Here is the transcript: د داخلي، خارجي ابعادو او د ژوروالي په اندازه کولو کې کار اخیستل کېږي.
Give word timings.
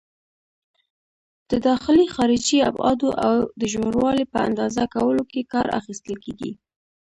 د 1.49 1.51
داخلي، 1.67 2.05
خارجي 2.15 2.57
ابعادو 2.69 3.09
او 3.25 3.33
د 3.59 3.61
ژوروالي 3.71 4.25
په 4.33 4.37
اندازه 4.47 4.83
کولو 4.95 5.23
کې 5.31 5.41
کار 5.53 5.67
اخیستل 5.79 6.15
کېږي. 6.23 6.51